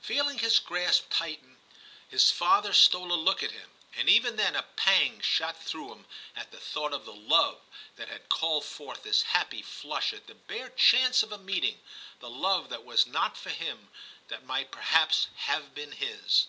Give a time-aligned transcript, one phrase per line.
[0.00, 1.58] Feeling his grasp tighten,
[2.08, 6.06] his father stole a look at him, and even then a pang shot through him
[6.34, 7.60] at the thought of the love
[7.96, 11.78] that had called forth this happy flush at the bare chance of a meeting,
[12.20, 13.90] the love that was not for him,
[14.28, 16.46] that might perhaps have been his.